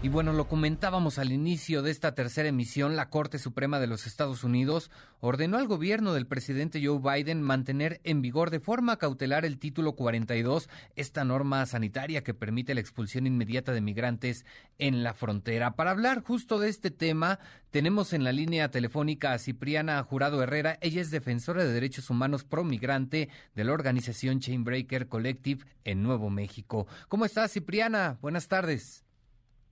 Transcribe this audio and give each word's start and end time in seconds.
Y 0.00 0.10
bueno, 0.10 0.32
lo 0.32 0.46
comentábamos 0.46 1.18
al 1.18 1.32
inicio 1.32 1.82
de 1.82 1.90
esta 1.90 2.14
tercera 2.14 2.48
emisión, 2.48 2.94
la 2.94 3.10
Corte 3.10 3.40
Suprema 3.40 3.80
de 3.80 3.88
los 3.88 4.06
Estados 4.06 4.44
Unidos 4.44 4.92
ordenó 5.18 5.56
al 5.58 5.66
gobierno 5.66 6.14
del 6.14 6.28
presidente 6.28 6.80
Joe 6.80 7.00
Biden 7.00 7.42
mantener 7.42 8.00
en 8.04 8.22
vigor 8.22 8.50
de 8.50 8.60
forma 8.60 8.98
cautelar 8.98 9.44
el 9.44 9.58
título 9.58 9.96
42, 9.96 10.68
esta 10.94 11.24
norma 11.24 11.66
sanitaria 11.66 12.22
que 12.22 12.32
permite 12.32 12.74
la 12.74 12.80
expulsión 12.80 13.26
inmediata 13.26 13.72
de 13.72 13.80
migrantes 13.80 14.46
en 14.78 15.02
la 15.02 15.14
frontera. 15.14 15.74
Para 15.74 15.90
hablar 15.90 16.22
justo 16.22 16.60
de 16.60 16.68
este 16.68 16.92
tema, 16.92 17.40
tenemos 17.72 18.12
en 18.12 18.22
la 18.22 18.30
línea 18.30 18.70
telefónica 18.70 19.32
a 19.32 19.38
Cipriana 19.40 20.00
Jurado 20.04 20.40
Herrera. 20.40 20.78
Ella 20.80 21.00
es 21.00 21.10
defensora 21.10 21.64
de 21.64 21.72
derechos 21.72 22.08
humanos 22.08 22.44
pro 22.44 22.62
migrante 22.62 23.30
de 23.56 23.64
la 23.64 23.72
organización 23.72 24.38
Chainbreaker 24.38 25.08
Collective 25.08 25.66
en 25.82 26.04
Nuevo 26.04 26.30
México. 26.30 26.86
¿Cómo 27.08 27.24
estás, 27.24 27.52
Cipriana? 27.52 28.16
Buenas 28.22 28.46
tardes. 28.46 29.07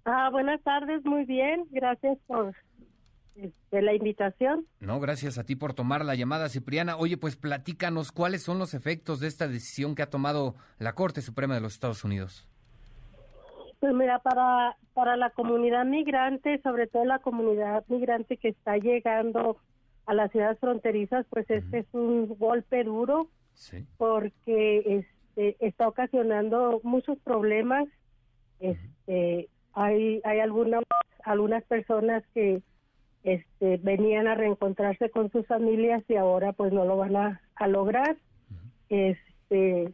Ah, 0.09 0.31
buenas 0.31 0.63
tardes, 0.63 1.05
muy 1.05 1.25
bien, 1.25 1.67
gracias 1.73 2.17
por 2.29 2.55
este, 3.35 3.83
la 3.83 3.93
invitación. 3.93 4.65
No, 4.79 5.01
gracias 5.01 5.37
a 5.37 5.43
ti 5.43 5.57
por 5.57 5.75
tomar 5.75 6.05
la 6.05 6.15
llamada, 6.15 6.49
Cipriana. 6.49 6.97
Oye, 6.97 7.17
pues 7.17 7.35
platícanos 7.35 8.13
cuáles 8.13 8.45
son 8.45 8.61
los 8.61 8.73
efectos 8.73 9.19
de 9.19 9.27
esta 9.27 9.49
decisión 9.49 9.97
que 9.97 10.03
ha 10.03 10.09
tomado 10.09 10.55
la 10.79 10.93
Corte 10.93 11.23
Suprema 11.23 11.57
de 11.57 11.61
los 11.61 11.73
Estados 11.73 12.05
Unidos. 12.05 12.49
Pues 13.81 13.93
mira, 13.95 14.21
para, 14.21 14.77
para 14.95 15.17
la 15.17 15.31
comunidad 15.31 15.85
migrante, 15.85 16.61
sobre 16.63 16.87
todo 16.87 17.05
la 17.05 17.19
comunidad 17.19 17.85
migrante 17.89 18.37
que 18.37 18.51
está 18.51 18.77
llegando 18.77 19.57
a 20.07 20.15
las 20.15 20.31
ciudades 20.31 20.61
fronterizas, 20.61 21.27
pues 21.31 21.51
este 21.51 21.81
es 21.81 21.87
un 21.91 22.29
golpe 22.39 22.85
duro 22.85 23.29
porque 23.97 25.05
este, 25.35 25.57
está 25.67 25.89
ocasionando 25.89 26.81
muchos 26.85 27.19
problemas. 27.19 27.89
Este, 28.61 29.49
hay, 29.77 30.23
hay 30.25 30.41
algunas, 30.41 30.83
algunas 31.23 31.63
personas 31.65 32.25
que 32.35 32.63
este, 33.23 33.77
venían 33.77 34.27
a 34.27 34.35
reencontrarse 34.35 35.11
con 35.11 35.31
sus 35.31 35.47
familias 35.47 36.03
y 36.09 36.17
ahora 36.17 36.55
pues 36.55 36.73
no 36.73 36.85
lo 36.87 36.97
van 36.97 37.17
a, 37.17 37.41
lograr. 37.69 38.17
Este, 38.89 39.93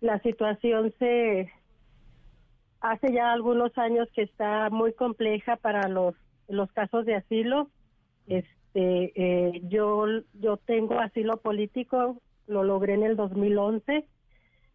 la 0.00 0.18
situación 0.20 0.94
se 0.98 1.52
hace 2.80 3.12
ya 3.12 3.32
algunos 3.32 3.76
años 3.76 4.08
que 4.14 4.22
está 4.22 4.70
muy 4.70 4.92
compleja 4.94 5.56
para 5.56 5.88
los 5.88 6.14
los 6.48 6.72
casos 6.72 7.04
de 7.04 7.16
asilo. 7.16 7.68
Este, 8.28 9.12
eh, 9.14 9.60
yo 9.64 10.06
yo 10.34 10.56
tengo 10.56 10.98
asilo 11.00 11.36
político, 11.38 12.22
lo 12.46 12.64
logré 12.64 12.94
en 12.94 13.02
el 13.02 13.16
2011 13.16 14.06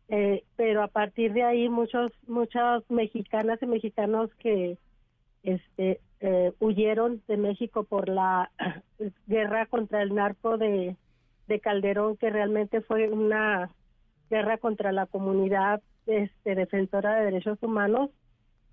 eh, 0.09 0.43
pero 0.55 0.83
a 0.83 0.87
partir 0.87 1.33
de 1.33 1.43
ahí 1.43 1.69
muchos 1.69 2.11
muchas 2.27 2.83
mexicanas 2.89 3.61
y 3.61 3.65
mexicanos 3.65 4.29
que 4.35 4.77
este 5.43 5.99
eh, 6.19 6.53
huyeron 6.59 7.21
de 7.27 7.37
México 7.37 7.83
por 7.83 8.09
la 8.09 8.51
guerra 9.27 9.65
contra 9.65 10.01
el 10.01 10.13
narco 10.13 10.57
de, 10.57 10.95
de 11.47 11.59
Calderón 11.59 12.17
que 12.17 12.29
realmente 12.29 12.81
fue 12.81 13.09
una 13.09 13.71
guerra 14.29 14.57
contra 14.57 14.91
la 14.91 15.05
comunidad 15.05 15.81
este 16.05 16.55
defensora 16.55 17.15
de 17.15 17.25
derechos 17.25 17.61
humanos 17.61 18.09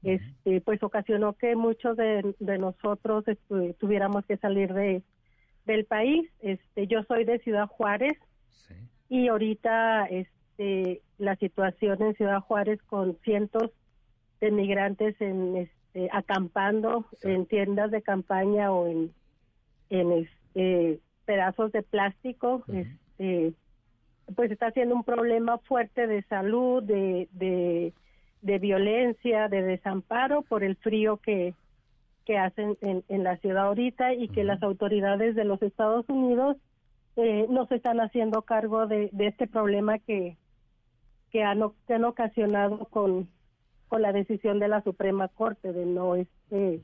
este 0.03 0.61
pues 0.61 0.83
ocasionó 0.83 1.35
que 1.35 1.57
muchos 1.57 1.97
de, 1.97 2.35
de 2.39 2.59
nosotros 2.59 3.25
tuviéramos 3.79 4.25
que 4.27 4.37
salir 4.39 4.73
de 4.73 5.03
del 5.67 5.85
país. 5.85 6.29
Este 6.41 6.87
yo 6.87 7.03
soy 7.05 7.25
de 7.25 7.39
Ciudad 7.41 7.67
Juárez 7.67 8.17
y 9.09 9.29
ahorita 9.29 10.07
este 10.07 10.40
este, 10.61 11.01
la 11.19 11.37
situación 11.37 12.03
en 12.03 12.15
Ciudad 12.15 12.41
Juárez 12.41 12.81
con 12.83 13.17
cientos 13.25 13.71
de 14.41 14.51
migrantes 14.51 15.19
en 15.21 15.57
este, 15.57 16.09
acampando 16.13 17.07
en 17.23 17.47
tiendas 17.47 17.91
de 17.91 18.03
campaña 18.03 18.71
o 18.71 18.87
en, 18.87 19.11
en 19.89 20.13
este, 20.13 21.01
pedazos 21.25 21.73
de 21.73 21.83
plástico, 21.83 22.63
este, 22.69 23.55
pues 24.37 24.51
está 24.51 24.71
siendo 24.73 24.95
un 24.95 25.05
problema 25.05 25.59
fuerte 25.59 26.07
de 26.07 26.23
salud, 26.25 26.83
de, 26.83 27.29
de, 27.33 28.59
violencia, 28.59 29.49
de 29.49 29.63
desamparo 29.63 30.43
por 30.43 30.63
el 30.63 30.77
frío 30.77 31.17
que, 31.17 31.55
que 32.27 32.37
hacen 32.37 32.77
en, 32.83 33.03
en 33.09 33.25
la 33.25 33.39
ciudad 33.39 33.67
ahorita 33.67 34.13
y 34.13 34.29
que 34.29 34.45
las 34.45 34.63
autoridades 34.63 35.35
de 35.35 35.45
los 35.45 35.63
Estados 35.63 36.07
Unidos 36.09 36.59
eh, 37.17 37.47
no 37.49 37.67
se 37.67 37.77
están 37.77 38.01
haciendo 38.01 38.43
cargo 38.43 38.87
de, 38.87 39.09
de 39.13 39.27
este 39.27 39.47
problema 39.47 39.99
que, 39.99 40.37
que 41.31 41.43
han, 41.43 41.63
ocasionado 42.05 42.87
con, 42.87 43.29
la 43.91 44.13
decisión 44.13 44.61
de 44.61 44.69
la 44.69 44.83
Suprema 44.83 45.29
Corte 45.29 45.73
de 45.73 45.85
no 45.85 46.15
este 46.15 46.81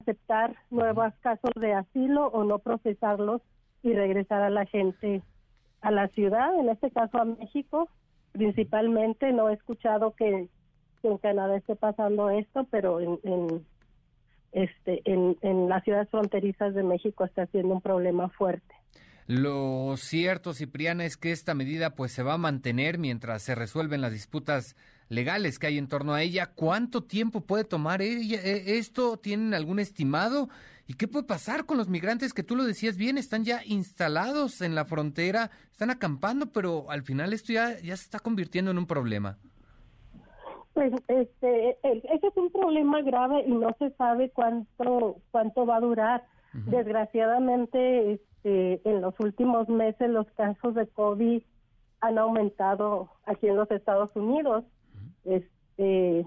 aceptar 0.00 0.56
nuevos 0.70 1.12
casos 1.20 1.50
de 1.54 1.74
asilo 1.74 2.28
o 2.28 2.42
no 2.44 2.58
procesarlos 2.58 3.42
y 3.82 3.92
regresar 3.92 4.42
a 4.42 4.50
la 4.50 4.64
gente 4.66 5.22
a 5.80 5.90
la 5.90 6.08
ciudad, 6.08 6.58
en 6.58 6.70
este 6.70 6.90
caso 6.90 7.18
a 7.18 7.24
México, 7.24 7.88
principalmente. 8.32 9.32
No 9.32 9.48
he 9.48 9.54
escuchado 9.54 10.12
que, 10.12 10.48
en 11.02 11.18
Canadá 11.18 11.56
esté 11.56 11.76
pasando 11.76 12.30
esto, 12.30 12.66
pero 12.70 13.00
en, 13.00 13.18
en 13.24 13.66
este 14.52 15.02
en, 15.04 15.36
en 15.42 15.68
las 15.68 15.82
ciudades 15.84 16.08
fronterizas 16.10 16.74
de 16.74 16.82
México 16.82 17.24
está 17.24 17.46
siendo 17.46 17.74
un 17.74 17.80
problema 17.80 18.28
fuerte. 18.30 18.74
Lo 19.32 19.96
cierto, 19.96 20.52
Cipriana, 20.52 21.06
es 21.06 21.16
que 21.16 21.32
esta 21.32 21.54
medida 21.54 21.94
pues 21.94 22.12
se 22.12 22.22
va 22.22 22.34
a 22.34 22.38
mantener 22.38 22.98
mientras 22.98 23.42
se 23.42 23.54
resuelven 23.54 24.02
las 24.02 24.12
disputas 24.12 24.76
legales 25.08 25.58
que 25.58 25.68
hay 25.68 25.78
en 25.78 25.88
torno 25.88 26.12
a 26.12 26.20
ella. 26.20 26.50
¿Cuánto 26.54 27.04
tiempo 27.04 27.40
puede 27.40 27.64
tomar 27.64 28.02
ella, 28.02 28.38
e, 28.42 28.76
esto? 28.76 29.16
¿Tienen 29.16 29.54
algún 29.54 29.78
estimado? 29.78 30.50
¿Y 30.86 30.94
qué 30.94 31.08
puede 31.08 31.24
pasar 31.24 31.64
con 31.64 31.78
los 31.78 31.88
migrantes 31.88 32.34
que 32.34 32.42
tú 32.42 32.56
lo 32.56 32.64
decías 32.64 32.98
bien, 32.98 33.16
están 33.16 33.42
ya 33.42 33.62
instalados 33.64 34.60
en 34.60 34.74
la 34.74 34.84
frontera, 34.84 35.50
están 35.70 35.88
acampando, 35.88 36.52
pero 36.52 36.90
al 36.90 37.02
final 37.02 37.32
esto 37.32 37.54
ya, 37.54 37.80
ya 37.80 37.96
se 37.96 38.04
está 38.04 38.18
convirtiendo 38.18 38.70
en 38.70 38.76
un 38.76 38.86
problema? 38.86 39.38
Pues 40.74 40.92
este, 41.08 41.78
ese 41.82 42.26
es 42.26 42.36
un 42.36 42.52
problema 42.52 43.00
grave 43.00 43.44
y 43.46 43.52
no 43.52 43.74
se 43.78 43.92
sabe 43.92 44.28
cuánto 44.28 45.22
cuánto 45.30 45.64
va 45.64 45.76
a 45.76 45.80
durar. 45.80 46.22
Desgraciadamente, 46.52 48.20
este, 48.42 48.80
en 48.88 49.00
los 49.00 49.14
últimos 49.20 49.68
meses 49.68 50.10
los 50.10 50.26
casos 50.32 50.74
de 50.74 50.86
COVID 50.88 51.42
han 52.00 52.18
aumentado 52.18 53.08
aquí 53.24 53.46
en 53.46 53.56
los 53.56 53.70
Estados 53.70 54.10
Unidos. 54.16 54.64
Este, 55.24 56.26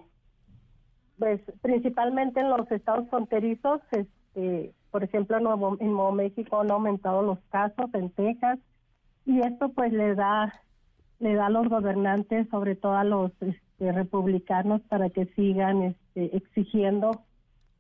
pues 1.20 1.42
principalmente 1.62 2.40
en 2.40 2.50
los 2.50 2.70
estados 2.72 3.10
fronterizos, 3.10 3.82
este, 3.92 4.74
por 4.92 5.04
ejemplo 5.04 5.38
en 5.38 5.44
Nuevo, 5.44 5.78
en 5.80 5.92
Nuevo 5.92 6.12
México 6.14 6.62
han 6.62 6.72
aumentado 6.72 7.22
los 7.22 7.40
casos, 7.50 7.94
en 7.94 8.10
Texas, 8.12 8.60
y 9.26 9.40
esto 9.40 9.70
pues 9.70 9.92
le 9.92 10.16
da 10.16 10.54
le 11.20 11.34
da 11.34 11.46
a 11.46 11.50
los 11.50 11.70
gobernantes, 11.70 12.48
sobre 12.50 12.76
todo 12.76 12.94
a 12.94 13.06
los 13.06 13.32
este, 13.42 13.92
republicanos, 13.92 14.82
para 14.90 15.10
que 15.10 15.26
sigan 15.28 15.82
este, 15.84 16.36
exigiendo 16.36 17.22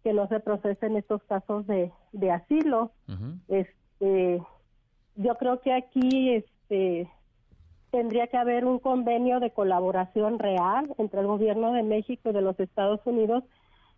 que 0.03 0.13
no 0.13 0.27
se 0.29 0.39
procesen 0.39 0.95
estos 0.95 1.21
casos 1.23 1.67
de, 1.67 1.91
de 2.13 2.31
asilo. 2.31 2.91
Este, 3.49 3.84
yo 3.99 5.35
creo 5.35 5.61
que 5.61 5.73
aquí 5.73 6.33
este, 6.33 7.09
tendría 7.91 8.27
que 8.27 8.37
haber 8.37 8.65
un 8.65 8.79
convenio 8.79 9.39
de 9.39 9.51
colaboración 9.51 10.39
real 10.39 10.93
entre 10.97 11.21
el 11.21 11.27
gobierno 11.27 11.73
de 11.73 11.83
México 11.83 12.29
y 12.29 12.33
de 12.33 12.41
los 12.41 12.59
Estados 12.59 12.99
Unidos 13.05 13.43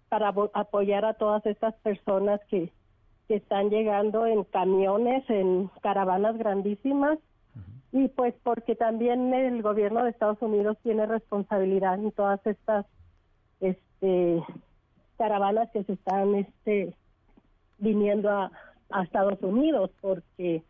para 0.10 0.34
apoyar 0.54 1.04
a 1.06 1.16
todas 1.16 1.46
estas 1.46 1.74
personas 1.76 2.40
que, 2.50 2.72
que 3.28 3.36
están 3.36 3.70
llegando 3.70 4.26
en 4.26 4.44
camiones, 4.44 5.28
en 5.30 5.70
caravanas 5.82 6.38
grandísimas, 6.38 7.20
y 7.92 8.08
pues 8.10 8.36
porque 8.44 8.76
también 8.76 9.34
el 9.34 9.62
gobierno 9.62 10.04
de 10.04 10.12
Estados 10.12 10.42
Unidos 10.42 10.78
tiene 10.84 11.06
responsabilidad 11.06 11.96
en 11.96 12.12
todas 12.12 12.46
estas 12.46 12.86
este 13.60 14.44
caravanas 15.18 15.70
que 15.72 15.84
se 15.84 15.94
están 15.94 16.36
este 16.36 16.94
viniendo 17.80 18.30
a, 18.30 18.52
a 18.90 19.04
Estados 19.04 19.42
Unidos 19.42 19.92
porque 20.02 20.64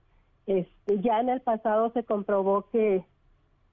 este, 0.45 1.01
ya 1.01 1.19
en 1.19 1.29
el 1.29 1.41
pasado 1.41 1.91
se 1.91 2.03
comprobó 2.03 2.69
que 2.71 3.03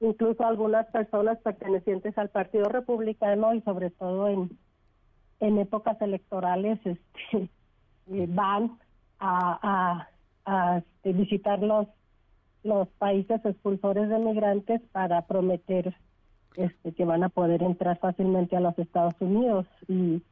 incluso 0.00 0.44
algunas 0.44 0.86
personas 0.86 1.38
pertenecientes 1.38 2.16
al 2.18 2.28
Partido 2.28 2.68
Republicano 2.68 3.54
y 3.54 3.60
sobre 3.62 3.90
todo 3.90 4.28
en, 4.28 4.58
en 5.40 5.58
épocas 5.58 6.00
electorales 6.02 6.78
este, 6.84 7.00
eh, 8.12 8.26
van 8.28 8.78
a, 9.20 10.08
a, 10.44 10.78
este, 10.78 11.12
visitar 11.12 11.60
los, 11.60 11.86
los 12.62 12.88
países 12.98 13.44
expulsores 13.44 14.08
de 14.08 14.18
migrantes 14.18 14.82
para 14.92 15.22
prometer 15.22 15.94
este, 16.56 16.92
que 16.92 17.04
van 17.04 17.24
a 17.24 17.28
poder 17.28 17.62
entrar 17.62 17.98
fácilmente 17.98 18.56
a 18.56 18.60
los 18.60 18.78
Estados 18.78 19.14
Unidos. 19.20 19.66
Y 19.88 20.22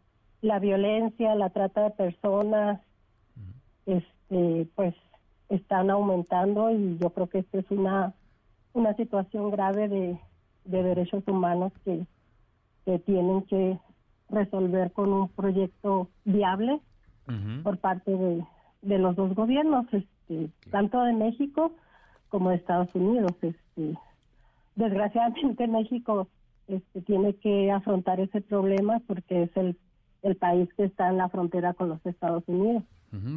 la 0.40 0.58
violencia, 0.58 1.34
la 1.34 1.50
trata 1.50 1.84
de 1.84 1.90
personas, 1.90 2.80
este, 3.86 4.68
pues 4.74 4.94
están 5.48 5.90
aumentando 5.90 6.70
y 6.70 6.98
yo 6.98 7.10
creo 7.10 7.28
que 7.28 7.40
esta 7.40 7.58
es 7.58 7.70
una, 7.70 8.14
una 8.72 8.94
situación 8.94 9.50
grave 9.50 9.88
de, 9.88 10.18
de 10.64 10.82
derechos 10.82 11.22
humanos 11.26 11.72
que, 11.84 12.06
que 12.84 12.98
tienen 13.00 13.42
que 13.42 13.78
resolver 14.30 14.92
con 14.92 15.12
un 15.12 15.28
proyecto 15.28 16.08
viable 16.24 16.80
por 17.62 17.78
parte 17.78 18.10
de, 18.10 18.44
de, 18.82 18.98
los 18.98 19.16
dos 19.16 19.34
gobiernos, 19.34 19.86
este, 19.92 20.50
tanto 20.70 21.02
de 21.02 21.14
México 21.14 21.72
como 22.28 22.50
de 22.50 22.56
Estados 22.56 22.94
Unidos. 22.94 23.32
Este, 23.40 23.96
desgraciadamente 24.74 25.66
México 25.68 26.28
este, 26.68 27.00
tiene 27.02 27.34
que 27.36 27.70
afrontar 27.70 28.20
ese 28.20 28.40
problema 28.40 29.00
porque 29.06 29.44
es 29.44 29.56
el, 29.56 29.78
el 30.22 30.36
país 30.36 30.68
que 30.76 30.84
está 30.84 31.08
en 31.08 31.18
la 31.18 31.28
frontera 31.28 31.74
con 31.74 31.88
los 31.88 32.04
Estados 32.04 32.44
Unidos. 32.46 32.82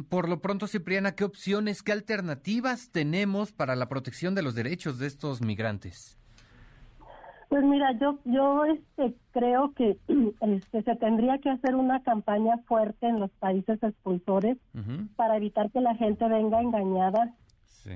Por 0.08 0.28
lo 0.28 0.40
pronto, 0.40 0.66
Cipriana, 0.66 1.14
¿qué 1.14 1.24
opciones, 1.24 1.82
qué 1.82 1.92
alternativas 1.92 2.90
tenemos 2.90 3.52
para 3.52 3.76
la 3.76 3.88
protección 3.88 4.34
de 4.34 4.42
los 4.42 4.54
derechos 4.54 4.98
de 4.98 5.06
estos 5.06 5.42
migrantes? 5.42 6.18
Pues 7.48 7.62
mira, 7.62 7.92
yo 8.00 8.18
yo 8.24 8.64
este 8.64 9.14
creo 9.32 9.72
que 9.74 9.98
este, 10.40 10.82
se 10.82 10.96
tendría 10.96 11.38
que 11.38 11.50
hacer 11.50 11.74
una 11.76 12.02
campaña 12.02 12.58
fuerte 12.66 13.06
en 13.06 13.20
los 13.20 13.30
países 13.32 13.80
expulsores 13.82 14.56
para 15.14 15.36
evitar 15.36 15.70
que 15.70 15.80
la 15.80 15.94
gente 15.94 16.26
venga 16.26 16.60
engañada 16.60 17.34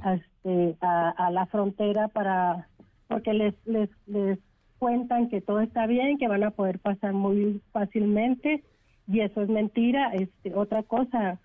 a, 0.02 0.14
este, 0.14 0.76
a, 0.80 1.30
la 1.32 1.46
frontera 1.46 2.08
para 2.08 2.68
porque 3.08 3.32
les, 3.32 3.54
les 3.64 3.90
les 4.06 4.38
cuentan 4.78 5.28
que 5.28 5.40
todo 5.40 5.60
está 5.60 5.86
bien, 5.86 6.16
que 6.16 6.28
van 6.28 6.44
a 6.44 6.52
poder 6.52 6.78
pasar 6.78 7.12
muy 7.12 7.60
fácilmente 7.72 8.62
y 9.08 9.20
eso 9.20 9.42
es 9.42 9.48
mentira. 9.48 10.12
Este 10.14 10.54
otra 10.54 10.84
cosa, 10.84 11.40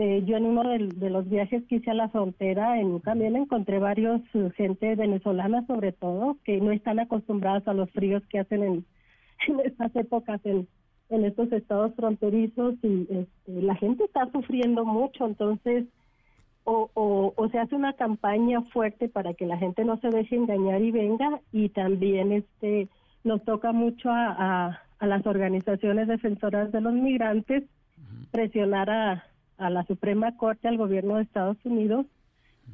eh, 0.00 0.22
yo 0.24 0.36
en 0.36 0.46
uno 0.46 0.62
de, 0.62 1.10
los 1.10 1.28
viajes 1.28 1.64
que 1.64 1.76
hice 1.76 1.90
a 1.90 1.94
la 1.94 2.08
frontera 2.08 2.80
en 2.80 3.00
también 3.00 3.34
encontré 3.34 3.80
varios 3.80 4.20
uh, 4.32 4.48
gente 4.50 4.94
venezolana 4.94 5.66
sobre 5.66 5.90
todo 5.90 6.36
que 6.44 6.60
no 6.60 6.70
están 6.70 7.00
acostumbradas 7.00 7.66
a 7.66 7.72
los 7.72 7.90
fríos 7.90 8.22
que 8.30 8.38
hacen 8.38 8.62
en, 9.48 9.60
estas 9.64 9.96
épocas 9.96 10.40
en, 10.44 10.68
en 11.10 11.24
estos 11.24 11.50
estados 11.50 11.96
fronterizos 11.96 12.76
y 12.84 13.08
este, 13.10 13.60
la 13.60 13.74
gente 13.74 14.04
está 14.04 14.30
sufriendo 14.30 14.84
mucho. 14.84 15.26
Entonces 15.26 15.86
o, 16.62 16.88
o, 16.94 17.32
o, 17.34 17.48
se 17.48 17.58
hace 17.58 17.74
una 17.74 17.94
campaña 17.94 18.62
fuerte 18.72 19.08
para 19.08 19.34
que 19.34 19.46
la 19.46 19.58
gente 19.58 19.84
no 19.84 19.98
se 19.98 20.10
deje 20.10 20.36
engañar 20.36 20.80
y 20.80 20.92
venga 20.92 21.40
y 21.50 21.70
también 21.70 22.30
este 22.30 22.88
nos 23.24 23.42
toca 23.44 23.72
mucho 23.72 24.10
a, 24.12 24.80
a 25.00 25.06
las 25.08 25.26
organizaciones 25.26 26.06
defensoras 26.06 26.70
de 26.70 26.82
los 26.82 26.92
migrantes 26.92 27.64
presionar 28.30 28.90
a, 28.90 29.24
a 29.58 29.70
la 29.70 29.84
Suprema 29.84 30.36
Corte, 30.36 30.68
al 30.68 30.76
gobierno 30.76 31.16
de 31.16 31.22
Estados 31.22 31.58
Unidos, 31.64 32.06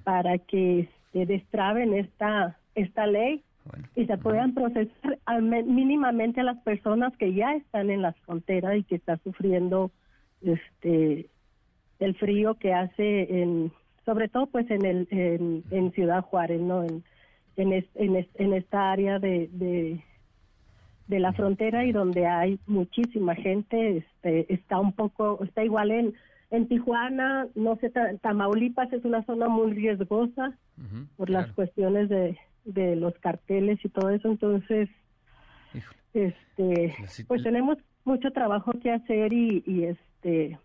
para 0.05 0.39
que 0.39 0.89
se 1.13 1.27
destraben 1.27 1.95
esta, 1.95 2.59
esta 2.75 3.07
ley 3.07 3.43
y 3.97 4.07
se 4.07 4.19
puedan 4.19 4.55
procesar 4.55 5.19
mínimamente 5.41 6.41
a 6.41 6.45
las 6.45 6.59
personas 6.63 7.17
que 7.17 7.33
ya 7.33 7.55
están 7.55 7.91
en 7.91 8.03
las 8.03 8.17
fronteras 8.21 8.77
y 8.77 8.85
que 8.85 8.97
están 8.97 9.21
sufriendo 9.23 9.91
este 10.43 11.27
el 12.01 12.15
frío 12.17 12.57
que 12.57 12.75
hace 12.75 13.43
en 13.43 13.73
sobre 14.05 14.29
todo 14.29 14.47
pues 14.47 14.71
en 14.71 14.85
el 14.85 15.09
en, 15.71 15.93
Ciudad 15.93 16.23
Juárez 16.23 16.61
no 16.61 16.85
en 16.85 17.03
en, 17.57 17.73
en, 17.95 18.53
esta 18.53 18.91
área 18.91 19.21
de, 19.21 19.49
de, 19.53 20.03
de 21.07 21.19
la 21.21 21.33
frontera 21.33 21.85
y 21.85 21.93
donde 21.93 22.27
hay 22.27 22.59
muchísima 22.67 23.35
gente 23.35 23.99
este 23.99 24.53
está 24.53 24.79
un 24.79 24.93
poco 24.93 25.43
está 25.43 25.65
igual 25.65 25.91
en 25.91 26.15
en 26.51 26.69
Tijuana, 26.69 27.49
no 27.55 27.77
sé, 27.77 27.91
Tamaulipas 28.21 28.93
es 28.93 29.05
una 29.05 29.25
zona 29.25 29.49
muy 29.49 29.73
riesgosa 29.73 30.57
por 31.17 31.31
las 31.31 31.51
cuestiones 31.53 32.09
de, 32.09 32.39
de 32.65 32.97
los 32.97 33.15
carteles 33.19 33.79
y 33.85 33.89
todo 33.89 34.11
eso, 34.11 34.29
entonces, 34.29 34.89
este, 36.13 36.95
pues 37.27 37.43
tenemos 37.43 37.79
mucho 38.05 38.31
trabajo 38.31 38.73
que 38.81 38.93
hacer 38.93 39.33
y, 39.33 39.63
y 39.67 39.85
este 39.85 40.59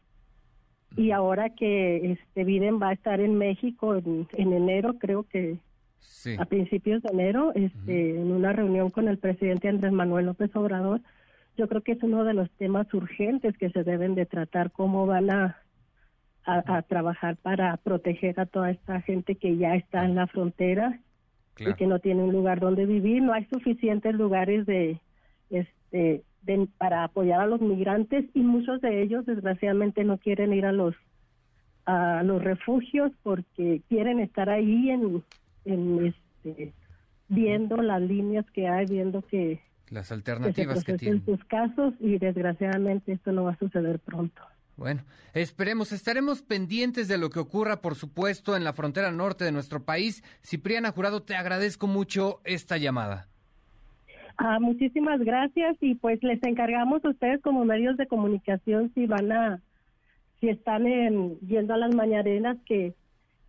y 0.98 1.12
ahora 1.12 1.52
que 1.52 2.14
este 2.14 2.44
Biden 2.44 2.82
va 2.82 2.90
a 2.90 2.94
estar 2.94 3.20
en 3.20 3.38
México 3.38 3.96
en, 3.96 4.28
enero, 4.34 4.96
creo 4.98 5.24
que 5.24 5.58
a 6.38 6.46
principios 6.46 7.04
de 7.04 7.10
enero, 7.10 7.52
este, 7.54 8.20
en 8.20 8.32
una 8.32 8.54
reunión 8.54 8.90
con 8.90 9.08
el 9.08 9.18
presidente 9.18 9.70
Andrés 9.70 9.92
Manuel 9.92 10.26
López 10.26 10.56
Obrador, 10.56 11.02
yo 11.58 11.68
creo 11.68 11.82
que 11.82 11.92
es 11.92 12.04
uno 12.04 12.24
de 12.24 12.34
los 12.34 12.50
temas 12.52 12.92
urgentes 12.94 13.58
que 13.58 13.70
se 13.70 13.84
deben 13.84 14.16
de 14.16 14.26
tratar, 14.26 14.72
cómo 14.72 15.06
van 15.06 15.30
a 15.30 15.58
a, 16.46 16.82
trabajar 16.82 17.38
para 17.38 17.78
proteger 17.78 18.40
a 18.40 18.46
toda 18.46 18.72
esta 18.72 19.02
gente 19.02 19.36
que 19.36 19.58
ya 19.58 19.76
está 19.76 20.06
en 20.06 20.16
la 20.16 20.28
frontera 20.28 21.00
y 21.58 21.74
que 21.74 21.88
no 21.88 22.00
tiene 22.00 22.24
un 22.24 22.32
lugar 22.32 22.60
donde 22.60 22.86
vivir. 22.86 23.22
No 23.22 23.34
hay 23.34 23.46
suficientes 23.46 24.16
lugares 24.16 24.66
de, 24.66 25.00
este, 25.50 26.24
para 26.78 27.04
apoyar 27.04 27.42
a 27.42 27.46
los 27.46 27.62
migrantes 27.62 28.26
y 28.34 28.42
muchos 28.42 28.82
de 28.82 29.02
ellos 29.02 29.26
desgraciadamente 29.26 30.04
no 30.04 30.18
quieren 30.18 30.54
ir 30.54 30.66
a 30.66 30.72
los 30.72 30.96
a 31.86 32.22
los 32.24 32.44
refugios 32.44 33.12
porque 33.24 33.82
quieren 33.90 34.20
estar 34.20 34.48
ahí 34.48 34.92
en, 34.92 35.24
en 35.66 36.06
este, 36.06 36.72
viendo 37.30 37.78
las 37.78 38.00
líneas 38.00 38.46
que 38.52 38.68
hay, 38.68 38.86
viendo 38.86 39.24
que 39.24 39.60
las 39.90 40.12
alternativas 40.12 40.84
que, 40.84 40.92
que 40.92 40.98
tienen 41.00 41.26
sus 41.26 41.44
casos 41.46 41.96
y 42.00 42.20
desgraciadamente 42.20 43.14
esto 43.14 43.32
no 43.32 43.46
va 43.46 43.54
a 43.54 43.58
suceder 43.58 43.98
pronto. 43.98 44.40
Bueno, 44.80 45.02
esperemos, 45.34 45.92
estaremos 45.92 46.42
pendientes 46.42 47.10
de 47.10 47.18
lo 47.18 47.30
que 47.30 47.40
ocurra, 47.40 47.82
por 47.82 47.96
supuesto, 47.96 48.56
en 48.56 48.64
la 48.64 48.72
frontera 48.72 49.12
norte 49.12 49.44
de 49.44 49.52
nuestro 49.52 49.84
país. 49.84 50.24
Cipriana 50.42 50.94
Jurado, 50.94 51.22
te 51.22 51.36
agradezco 51.36 51.86
mucho 51.86 52.40
esta 52.46 52.78
llamada. 52.78 53.28
Ah, 54.38 54.58
muchísimas 54.62 55.20
gracias 55.20 55.76
y 55.82 55.96
pues 55.96 56.24
les 56.24 56.42
encargamos 56.44 57.04
a 57.04 57.10
ustedes 57.10 57.42
como 57.42 57.66
medios 57.66 57.98
de 57.98 58.08
comunicación 58.08 58.90
si 58.96 59.06
van 59.06 59.34
a, 59.34 59.62
si 60.40 60.48
están 60.48 60.88
en, 60.88 61.38
yendo 61.42 61.74
a 61.74 61.78
las 61.78 61.94
mañaneras 61.94 62.56
que, 62.66 62.94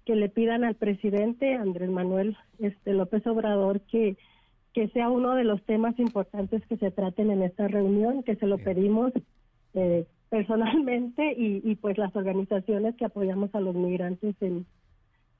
que 0.04 0.16
le 0.16 0.28
pidan 0.30 0.64
al 0.64 0.74
presidente 0.74 1.54
Andrés 1.54 1.90
Manuel 1.90 2.36
este, 2.58 2.92
López 2.92 3.24
Obrador 3.28 3.82
que, 3.82 4.16
que 4.74 4.88
sea 4.88 5.10
uno 5.10 5.36
de 5.36 5.44
los 5.44 5.62
temas 5.62 5.96
importantes 6.00 6.66
que 6.66 6.76
se 6.76 6.90
traten 6.90 7.30
en 7.30 7.42
esta 7.42 7.68
reunión, 7.68 8.24
que 8.24 8.34
se 8.34 8.48
lo 8.48 8.58
pedimos 8.58 9.12
eh, 9.74 10.06
personalmente 10.30 11.34
y, 11.36 11.74
pues 11.76 11.98
las 11.98 12.14
organizaciones 12.16 12.96
que 12.96 13.04
apoyamos 13.04 13.54
a 13.54 13.60
los 13.60 13.74
migrantes 13.74 14.34
en 14.40 14.64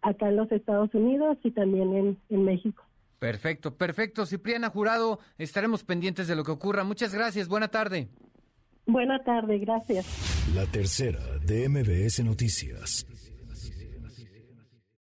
acá 0.03 0.29
en 0.29 0.37
los 0.37 0.51
Estados 0.51 0.93
Unidos 0.95 1.39
y 1.45 1.53
también 1.53 1.95
en, 1.95 2.19
en 2.29 2.45
México. 2.45 2.83
Perfecto, 3.19 3.77
perfecto. 3.77 4.27
Cipriana 4.27 4.71
Jurado, 4.71 5.21
estaremos 5.39 5.85
pendientes 5.85 6.27
de 6.27 6.37
lo 6.37 6.43
que 6.43 6.53
ocurra. 6.53 6.85
Muchas 6.85 7.15
gracias. 7.15 7.49
Buena 7.49 7.69
tarde. 7.69 8.09
Buena 8.87 9.23
tarde, 9.23 9.59
gracias. 9.59 10.07
La 10.55 10.67
tercera 10.67 11.21
de 11.47 11.69
MBS 11.69 12.25
Noticias. 12.25 13.07